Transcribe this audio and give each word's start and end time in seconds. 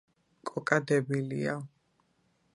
კოკა 0.51 0.79
დებილია 0.93 1.55